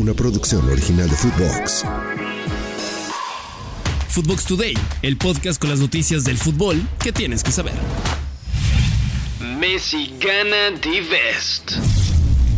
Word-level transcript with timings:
una 0.00 0.14
producción 0.14 0.66
original 0.66 1.10
de 1.10 1.14
Footbox. 1.14 1.84
Footbox 4.08 4.46
Today, 4.46 4.72
el 5.02 5.18
podcast 5.18 5.60
con 5.60 5.68
las 5.68 5.78
noticias 5.78 6.24
del 6.24 6.38
fútbol 6.38 6.80
que 7.02 7.12
tienes 7.12 7.44
que 7.44 7.52
saber. 7.52 7.74
Messi 9.58 10.14
gana 10.18 10.80
The 10.80 11.02
Best. 11.02 11.72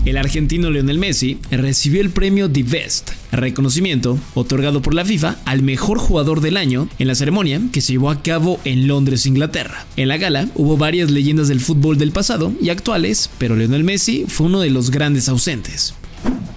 El 0.04 0.18
argentino 0.18 0.70
Lionel 0.70 0.98
Messi 0.98 1.40
recibió 1.50 2.00
el 2.00 2.10
premio 2.10 2.48
The 2.48 2.62
Best, 2.62 3.10
reconocimiento 3.32 4.20
otorgado 4.34 4.80
por 4.80 4.94
la 4.94 5.04
FIFA 5.04 5.36
al 5.44 5.62
mejor 5.62 5.98
jugador 5.98 6.42
del 6.42 6.56
año 6.56 6.88
en 7.00 7.08
la 7.08 7.16
ceremonia 7.16 7.60
que 7.72 7.80
se 7.80 7.94
llevó 7.94 8.10
a 8.10 8.22
cabo 8.22 8.60
en 8.64 8.86
Londres, 8.86 9.26
Inglaterra. 9.26 9.84
En 9.96 10.06
la 10.06 10.16
gala 10.16 10.46
hubo 10.54 10.76
varias 10.76 11.10
leyendas 11.10 11.48
del 11.48 11.60
fútbol 11.60 11.98
del 11.98 12.12
pasado 12.12 12.52
y 12.60 12.68
actuales, 12.68 13.30
pero 13.38 13.56
Lionel 13.56 13.82
Messi 13.82 14.26
fue 14.28 14.46
uno 14.46 14.60
de 14.60 14.70
los 14.70 14.92
grandes 14.92 15.28
ausentes. 15.28 15.94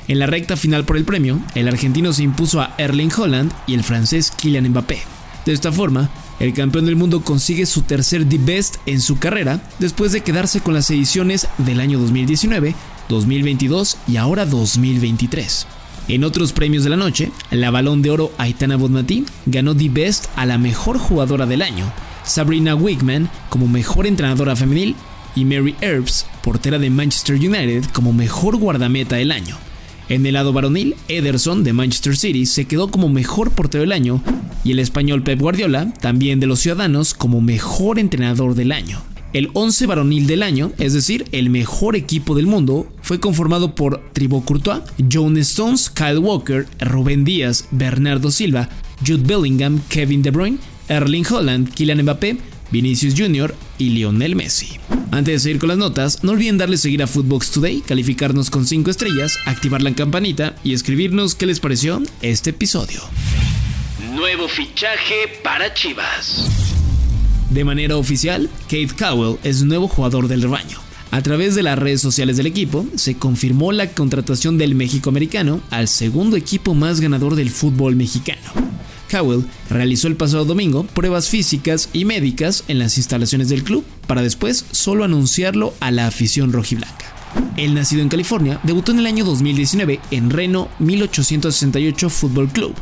En 0.08 0.20
la 0.20 0.28
recta 0.28 0.56
final 0.56 0.86
por 0.86 0.98
el 0.98 1.06
premio, 1.06 1.42
el 1.56 1.68
argentino 1.68 2.14
se 2.14 2.24
impuso 2.24 2.62
a 2.62 2.76
Erling 2.78 3.12
Holland 3.16 3.52
y 3.66 3.74
el 3.74 3.84
francés 3.84 4.32
Kylian 4.32 4.70
Mbappé. 4.70 5.00
De 5.46 5.54
esta 5.54 5.72
forma, 5.72 6.10
el 6.40 6.54
campeón 6.54 6.86
del 6.86 6.96
mundo 6.96 7.22
consigue 7.22 7.66
su 7.66 7.82
tercer 7.82 8.28
The 8.28 8.38
Best 8.38 8.78
en 8.86 9.02
su 9.02 9.18
carrera 9.18 9.62
después 9.80 10.12
de 10.12 10.22
quedarse 10.22 10.62
con 10.62 10.74
las 10.74 10.90
ediciones 10.90 11.48
del 11.58 11.80
año 11.80 12.00
2019 12.00 12.76
2022 13.10 13.98
y 14.08 14.18
ahora 14.18 14.46
2023. 14.46 15.68
En 16.08 16.24
otros 16.24 16.54
premios 16.54 16.84
de 16.84 16.92
la 16.92 16.98
noche, 16.98 17.32
la 17.50 17.72
Balón 17.72 18.02
de 18.02 18.12
Oro 18.12 18.32
Aitana 18.38 18.76
Bonmatí 18.76 19.26
ganó 19.46 19.76
The 19.76 19.90
Best 19.90 20.28
a 20.36 20.46
la 20.46 20.58
mejor 20.58 21.00
jugadora 21.00 21.46
del 21.46 21.62
año, 21.62 21.92
Sabrina 22.24 22.76
Wigman 22.76 23.30
como 23.50 23.68
mejor 23.68 24.06
entrenadora 24.06 24.56
femenil 24.56 24.96
y 25.36 25.46
Mary 25.46 25.76
Earps, 25.82 26.26
portera 26.44 26.80
de 26.80 26.90
Manchester 26.90 27.36
United, 27.36 27.86
como 27.92 28.14
mejor 28.14 28.56
guardameta 28.58 29.16
del 29.16 29.32
año. 29.32 29.58
En 30.08 30.26
el 30.26 30.36
lado 30.36 30.54
varonil, 30.54 30.96
Ederson 31.08 31.64
de 31.64 31.74
Manchester 31.74 32.16
City 32.16 32.46
se 32.46 32.66
quedó 32.66 32.92
como 32.92 33.10
mejor 33.10 33.52
portero 33.52 33.82
del 33.82 33.92
año 33.92 34.22
y 34.64 34.72
el 34.72 34.80
español 34.80 35.24
Pep 35.24 35.40
Guardiola, 35.40 35.94
también 36.00 36.40
de 36.40 36.46
los 36.46 36.60
Ciudadanos, 36.60 37.16
como 37.16 37.42
mejor 37.42 37.98
entrenador 37.98 38.54
del 38.54 38.72
año. 38.72 39.02
El 39.34 39.50
11 39.54 39.88
varonil 39.88 40.28
del 40.28 40.44
año, 40.44 40.72
es 40.78 40.94
decir, 40.94 41.26
el 41.32 41.50
mejor 41.50 41.96
equipo 41.96 42.36
del 42.36 42.46
mundo, 42.46 42.88
fue 43.02 43.20
conformado 43.20 43.76
por 43.76 44.00
Thibaut 44.14 44.46
Courtois, 44.46 44.82
John 45.12 45.38
Stones, 45.38 45.90
Kyle 45.90 46.20
Walker, 46.20 46.68
Rubén 46.80 47.26
Díaz, 47.26 47.68
Bernardo 47.72 48.32
Silva, 48.32 48.70
Jude 49.06 49.24
Bellingham, 49.26 49.82
Kevin 49.90 50.22
De 50.22 50.32
Bruyne, 50.32 50.58
Erling 50.88 51.26
Holland, 51.30 51.74
Kylian 51.74 52.04
Mbappé, 52.04 52.38
Vinicius 52.72 53.16
Jr. 53.18 53.54
y 53.78 53.90
Lionel 53.90 54.36
Messi. 54.36 54.80
Antes 55.12 55.34
de 55.36 55.40
seguir 55.40 55.60
con 55.60 55.70
las 55.70 55.78
notas, 55.78 56.24
no 56.24 56.34
olviden 56.34 56.58
darle 56.58 56.78
seguir 56.78 57.02
a 57.04 57.08
Footbox 57.08 57.52
Today, 57.52 57.82
calificarnos 57.82 58.50
con 58.50 58.66
5 58.66 58.92
estrellas, 58.92 59.38
activar 59.46 59.82
la 59.82 59.94
campanita 59.94 60.56
y 60.64 60.74
escribirnos 60.74 61.36
qué 61.36 61.46
les 61.46 61.60
pareció 61.60 62.02
este 62.22 62.50
episodio. 62.50 63.02
Nuevo 64.14 64.48
fichaje 64.48 65.40
para 65.44 65.74
Chivas. 65.74 66.48
De 67.50 67.64
manera 67.64 67.98
oficial, 67.98 68.50
Kate 68.64 68.90
Cowell 68.98 69.38
es 69.44 69.64
nuevo 69.64 69.88
jugador 69.88 70.28
del 70.28 70.42
rebaño. 70.42 70.80
A 71.12 71.22
través 71.22 71.56
de 71.56 71.64
las 71.64 71.80
redes 71.80 72.02
sociales 72.02 72.36
del 72.36 72.48
equipo, 72.48 72.86
se 72.96 73.16
confirmó 73.16 73.72
la 73.72 73.92
contratación 73.92 74.58
del 74.58 74.76
México-americano 74.76 75.62
al 75.70 75.88
segundo 75.88 76.36
equipo 76.36 76.74
más 76.74 77.00
ganador 77.00 77.36
del 77.36 77.50
fútbol 77.50 77.96
mexicano. 77.96 78.42
Cowell 79.10 79.46
realizó 79.70 80.08
el 80.08 80.16
pasado 80.16 80.46
domingo 80.46 80.84
pruebas 80.84 81.30
físicas 81.30 81.90
y 81.94 82.06
médicas 82.06 82.64
en 82.68 82.80
las 82.80 82.98
instalaciones 82.98 83.50
del 83.50 83.64
club 83.64 83.86
para 84.08 84.22
después 84.22 84.66
solo 84.72 85.04
anunciarlo 85.04 85.74
a 85.80 85.92
la 85.92 86.08
afición 86.08 86.52
rojiblanca. 86.54 87.14
El 87.58 87.74
nacido 87.74 88.02
en 88.02 88.10
California 88.10 88.60
debutó 88.64 88.92
en 88.92 89.00
el 89.00 89.06
año 89.06 89.26
2019 89.26 90.00
en 90.12 90.30
Reno 90.30 90.70
1868 90.80 92.10
Football 92.10 92.50
Club, 92.50 92.76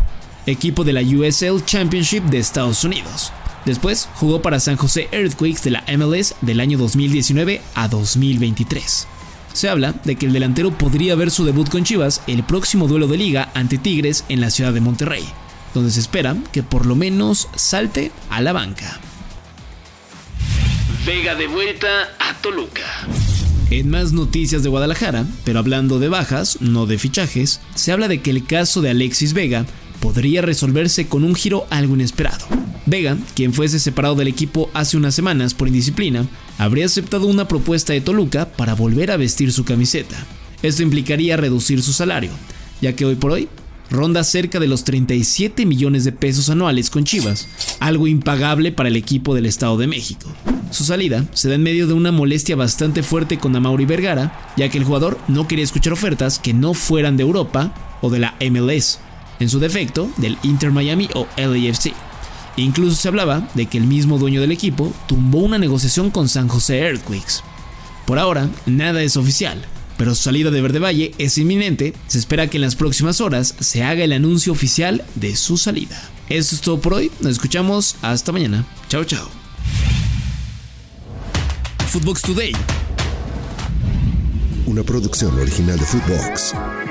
equipo 0.46 0.84
de 0.84 0.94
la 0.94 1.02
USL 1.02 1.64
Championship 1.66 2.24
de 2.24 2.40
Estados 2.40 2.84
Unidos. 2.84 3.32
Después 3.66 4.10
jugó 4.16 4.42
para 4.42 4.60
San 4.60 4.76
José 4.76 5.08
Earthquakes 5.12 5.62
de 5.64 5.72
la 5.72 5.84
MLS 5.98 6.36
del 6.42 6.60
año 6.60 6.78
2019 6.78 7.62
a 7.76 7.88
2023. 7.88 9.08
Se 9.54 9.70
habla 9.70 9.94
de 10.04 10.16
que 10.16 10.26
el 10.26 10.34
delantero 10.34 10.76
podría 10.78 11.16
ver 11.16 11.32
su 11.32 11.46
debut 11.46 11.70
con 11.70 11.84
Chivas 11.84 12.22
el 12.28 12.44
próximo 12.44 12.88
duelo 12.88 13.08
de 13.08 13.18
liga 13.18 13.52
ante 13.54 13.78
Tigres 13.78 14.26
en 14.28 14.42
la 14.42 14.50
ciudad 14.50 14.74
de 14.74 14.82
Monterrey, 14.82 15.24
donde 15.74 15.92
se 15.92 16.00
espera 16.00 16.36
que 16.52 16.64
por 16.64 16.86
lo 16.86 16.96
menos 16.96 17.48
salte 17.56 18.12
a 18.30 18.42
la 18.42 18.54
banca. 18.54 19.00
Vega 21.06 21.36
de 21.36 21.48
vuelta 21.48 21.88
a 22.20 22.34
Toluca. 22.42 23.08
En 23.70 23.90
más 23.90 24.14
noticias 24.14 24.64
de 24.64 24.70
Guadalajara, 24.70 25.26
pero 25.44 25.60
hablando 25.60 26.00
de 26.00 26.08
bajas, 26.08 26.60
no 26.62 26.86
de 26.86 26.98
fichajes, 26.98 27.60
se 27.76 27.92
habla 27.92 28.08
de 28.08 28.22
que 28.22 28.30
el 28.30 28.46
caso 28.46 28.82
de 28.82 28.92
Alexis 28.92 29.34
Vega 29.34 29.66
podría 30.00 30.42
resolverse 30.42 31.08
con 31.08 31.24
un 31.24 31.34
giro 31.34 31.66
algo 31.70 31.96
inesperado. 31.96 32.46
Vega, 32.86 33.18
quien 33.36 33.54
fuese 33.54 33.80
separado 33.80 34.16
del 34.16 34.28
equipo 34.28 34.70
hace 34.74 34.98
unas 34.98 35.16
semanas 35.16 35.54
por 35.54 35.68
indisciplina, 35.68 36.28
habría 36.58 36.86
aceptado 36.86 37.26
una 37.26 37.48
propuesta 37.48 37.94
de 37.94 38.02
Toluca 38.02 38.50
para 38.50 38.76
volver 38.76 39.12
a 39.12 39.18
vestir 39.18 39.52
su 39.52 39.66
camiseta. 39.66 40.18
Esto 40.62 40.84
implicaría 40.84 41.38
reducir 41.38 41.82
su 41.82 41.94
salario, 41.94 42.32
ya 42.82 42.94
que 42.96 43.06
hoy 43.06 43.16
por 43.16 43.32
hoy 43.32 43.50
ronda 43.94 44.24
cerca 44.24 44.60
de 44.60 44.68
los 44.68 44.84
37 44.84 45.66
millones 45.66 46.04
de 46.04 46.12
pesos 46.12 46.50
anuales 46.50 46.90
con 46.90 47.04
Chivas, 47.06 47.48
algo 47.80 48.08
impagable 48.08 48.72
para 48.72 48.90
el 48.90 48.96
equipo 48.96 49.36
del 49.36 49.46
Estado 49.46 49.78
de 49.78 49.88
México. 49.88 50.28
Su 50.72 50.84
salida 50.84 51.26
se 51.34 51.48
da 51.48 51.56
en 51.56 51.64
medio 51.64 51.86
de 51.86 51.94
una 51.94 52.12
molestia 52.12 52.56
bastante 52.56 53.04
fuerte 53.04 53.38
con 53.38 53.56
Amauri 53.56 53.86
Vergara, 53.86 54.52
ya 54.58 54.68
que 54.70 54.80
el 54.80 54.84
jugador 54.84 55.20
no 55.28 55.48
quería 55.48 55.64
escuchar 55.64 55.94
ofertas 55.94 56.40
que 56.40 56.54
no 56.54 56.74
fueran 56.74 57.16
de 57.16 57.24
Europa 57.24 58.00
o 58.02 58.10
de 58.10 58.20
la 58.20 58.36
MLS, 58.42 59.00
en 59.40 59.50
su 59.50 59.60
defecto 59.60 60.10
del 60.18 60.38
Inter 60.42 60.72
Miami 60.72 61.08
o 61.14 61.28
LAFC. 61.38 61.94
Incluso 62.58 62.96
se 62.96 63.08
hablaba 63.08 63.48
de 63.54 63.68
que 63.68 63.78
el 63.78 63.86
mismo 63.86 64.18
dueño 64.18 64.42
del 64.42 64.52
equipo 64.52 64.92
tumbó 65.08 65.40
una 65.40 65.60
negociación 65.60 66.10
con 66.10 66.28
San 66.28 66.48
José 66.48 66.80
Earthquakes. 66.80 67.42
Por 68.06 68.18
ahora, 68.18 68.50
nada 68.66 69.04
es 69.04 69.18
oficial, 69.18 69.64
pero 69.98 70.16
su 70.16 70.24
salida 70.24 70.52
de 70.52 70.62
Verde 70.62 70.80
Valle 70.80 71.12
es 71.18 71.38
inminente. 71.38 71.94
Se 72.08 72.18
espera 72.18 72.48
que 72.48 72.58
en 72.58 72.62
las 72.62 72.76
próximas 72.76 73.22
horas 73.22 73.56
se 73.60 73.84
haga 73.84 74.04
el 74.04 74.14
anuncio 74.14 74.52
oficial 74.52 75.04
de 75.16 75.36
su 75.36 75.58
salida. 75.58 76.02
Eso 76.30 76.56
es 76.56 76.62
todo 76.62 76.80
por 76.80 76.94
hoy. 76.94 77.12
Nos 77.20 77.34
escuchamos 77.34 77.96
hasta 78.02 78.32
mañana. 78.32 78.66
Chao, 78.90 79.04
chao. 79.04 79.30
Footbox 81.90 82.22
Today. 82.22 82.54
Una 84.66 84.84
producción 84.84 85.38
original 85.40 85.78
de 85.78 85.86
Footbox. 85.86 86.83